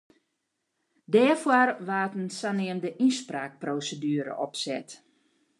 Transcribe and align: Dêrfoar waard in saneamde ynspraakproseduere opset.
Dêrfoar 1.13 1.69
waard 1.87 2.13
in 2.21 2.29
saneamde 2.39 2.89
ynspraakproseduere 3.05 4.33
opset. 4.45 4.89